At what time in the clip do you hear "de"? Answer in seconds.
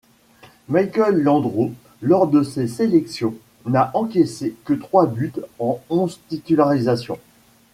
2.25-2.41